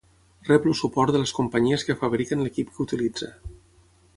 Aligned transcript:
Rep 0.47 0.63
el 0.69 0.73
suport 0.79 1.13
de 1.15 1.21
les 1.23 1.33
companyies 1.39 1.85
que 1.89 1.97
fabriquen 2.05 2.43
l'equip 2.47 2.73
que 2.79 2.83
utilitza. 2.89 3.31